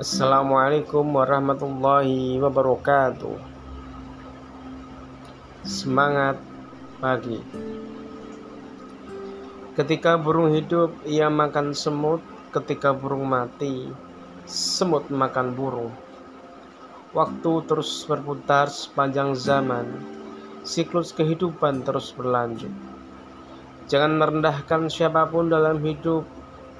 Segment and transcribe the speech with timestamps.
[0.00, 3.36] Assalamualaikum warahmatullahi wabarakatuh.
[5.60, 6.40] Semangat
[7.04, 7.36] pagi.
[9.76, 12.24] Ketika burung hidup, ia makan semut.
[12.48, 13.92] Ketika burung mati,
[14.48, 15.92] semut makan burung.
[17.12, 19.84] Waktu terus berputar sepanjang zaman.
[20.64, 22.72] Siklus kehidupan terus berlanjut.
[23.92, 26.24] Jangan merendahkan siapa pun dalam hidup,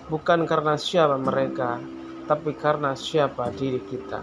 [0.08, 1.99] bukan karena siapa mereka,
[2.30, 4.22] tapi karena siapa diri kita.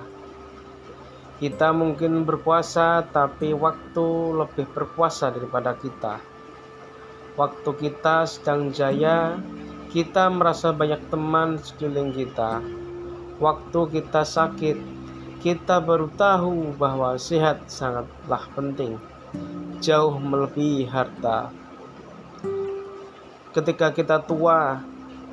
[1.43, 6.23] Kita mungkin berpuasa, tapi waktu lebih berpuasa daripada kita.
[7.35, 9.35] Waktu kita sedang jaya,
[9.91, 12.63] kita merasa banyak teman sekeliling kita.
[13.43, 14.79] Waktu kita sakit,
[15.43, 18.97] kita baru tahu bahwa sehat sangatlah penting,
[19.83, 21.53] jauh melebihi harta.
[23.53, 24.81] Ketika kita tua,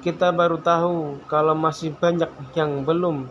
[0.04, 3.24] kita baru tahu kalau masih banyak yang belum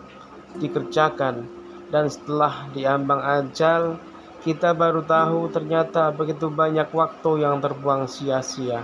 [0.57, 1.45] dikerjakan
[1.93, 4.01] dan setelah diambang ajal
[4.41, 8.83] kita baru tahu ternyata begitu banyak waktu yang terbuang sia-sia.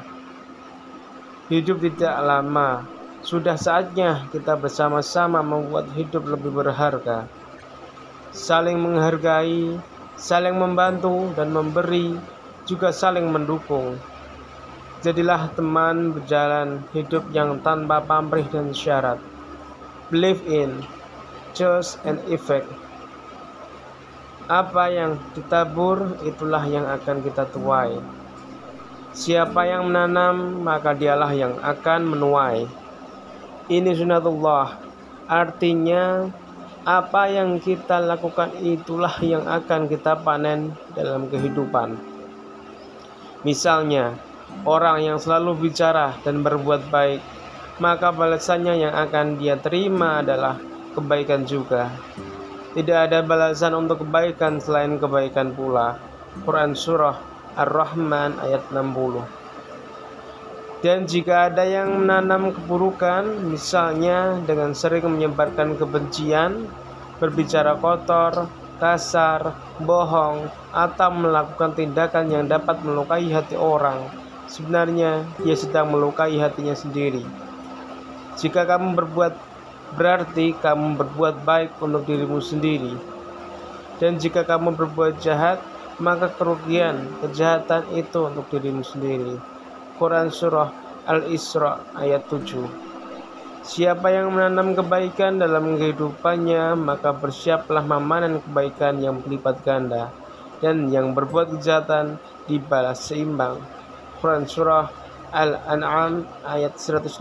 [1.49, 2.85] Hidup tidak lama,
[3.25, 7.27] sudah saatnya kita bersama-sama membuat hidup lebih berharga.
[8.31, 9.75] Saling menghargai,
[10.15, 12.15] saling membantu dan memberi,
[12.63, 13.99] juga saling mendukung.
[14.99, 19.15] Jadilah teman berjalan hidup yang tanpa pamrih dan syarat.
[20.11, 20.83] Believe in,
[21.55, 22.67] choose and effect.
[24.51, 27.95] Apa yang ditabur, itulah yang akan kita tuai.
[29.15, 32.67] Siapa yang menanam, maka dialah yang akan menuai.
[33.71, 34.83] Ini sunatullah,
[35.31, 36.27] artinya
[36.83, 41.95] apa yang kita lakukan itulah yang akan kita panen dalam kehidupan.
[43.47, 44.27] Misalnya,
[44.67, 47.21] orang yang selalu bicara dan berbuat baik,
[47.79, 50.59] maka balasannya yang akan dia terima adalah
[50.93, 51.87] kebaikan juga.
[52.75, 55.97] Tidak ada balasan untuk kebaikan selain kebaikan pula.
[56.45, 57.17] Quran Surah
[57.57, 59.25] Ar-Rahman ayat 60
[60.85, 66.69] Dan jika ada yang menanam keburukan, misalnya dengan sering menyebarkan kebencian,
[67.19, 68.47] berbicara kotor,
[68.79, 74.07] kasar, bohong, atau melakukan tindakan yang dapat melukai hati orang,
[74.49, 77.21] Sebenarnya ia sedang melukai hatinya sendiri.
[78.41, 79.33] Jika kamu berbuat
[79.93, 82.97] berarti kamu berbuat baik untuk dirimu sendiri.
[84.01, 85.61] Dan jika kamu berbuat jahat,
[85.99, 89.35] maka kerugian, kejahatan itu untuk dirimu sendiri.
[89.99, 90.71] Quran Surah
[91.03, 92.89] Al-Isra ayat 7
[93.59, 100.09] Siapa yang menanam kebaikan dalam kehidupannya, maka bersiaplah memanen kebaikan yang berlipat ganda,
[100.63, 102.15] dan yang berbuat kejahatan
[102.47, 103.59] dibalas seimbang.
[104.19, 104.91] Quran Surah
[105.31, 107.19] Al-An'am ayat 160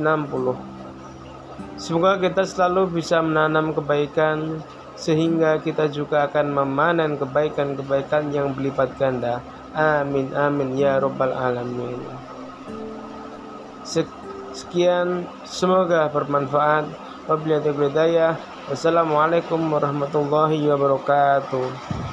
[1.79, 4.59] Semoga kita selalu bisa menanam kebaikan
[4.99, 9.39] sehingga kita juga akan memanen kebaikan-kebaikan yang berlipat ganda.
[9.79, 12.03] Amin amin ya robbal alamin.
[14.51, 16.91] Sekian semoga bermanfaat.
[17.31, 18.35] Wabillahi
[18.69, 22.08] Wassalamualaikum warahmatullahi wabarakatuh.